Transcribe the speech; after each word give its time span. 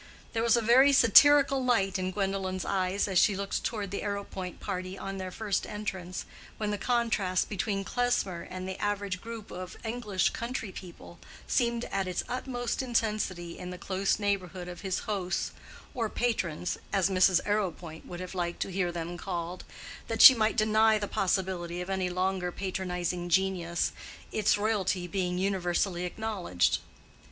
There 0.33 0.41
was 0.41 0.57
a 0.57 0.63
very 0.63 0.91
satirical 0.93 1.63
light 1.63 1.99
in 1.99 2.09
Gwendolen's 2.09 2.65
eyes 2.65 3.07
as 3.07 3.19
she 3.19 3.35
looked 3.35 3.63
toward 3.63 3.91
the 3.91 4.01
Arrowpoint 4.01 4.59
party 4.59 4.97
on 4.97 5.19
their 5.19 5.29
first 5.29 5.67
entrance, 5.67 6.25
when 6.57 6.71
the 6.71 6.79
contrast 6.79 7.49
between 7.49 7.83
Klesmer 7.83 8.41
and 8.41 8.67
the 8.67 8.81
average 8.81 9.21
group 9.21 9.51
of 9.51 9.77
English 9.85 10.31
country 10.31 10.71
people 10.71 11.19
seemed 11.45 11.85
at 11.91 12.07
its 12.07 12.23
utmost 12.27 12.81
intensity 12.81 13.59
in 13.59 13.69
the 13.69 13.77
close 13.77 14.17
neighborhood 14.17 14.67
of 14.67 14.81
his 14.81 14.97
hosts—or 15.07 16.09
patrons, 16.09 16.79
as 16.91 17.07
Mrs. 17.11 17.39
Arrowpoint 17.45 18.03
would 18.07 18.21
have 18.21 18.33
liked 18.33 18.59
to 18.63 18.71
hear 18.71 18.91
them 18.91 19.19
called, 19.19 19.63
that 20.07 20.23
she 20.23 20.33
might 20.33 20.57
deny 20.57 20.97
the 20.97 21.07
possibility 21.07 21.79
of 21.79 21.91
any 21.91 22.09
longer 22.09 22.51
patronizing 22.51 23.29
genius, 23.29 23.91
its 24.31 24.57
royalty 24.57 25.05
being 25.05 25.37
universally 25.37 26.05
acknowledged. 26.05 26.79